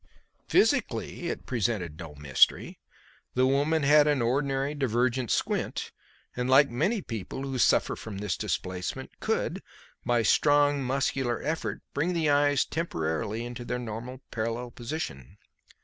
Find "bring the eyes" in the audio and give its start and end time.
11.93-12.65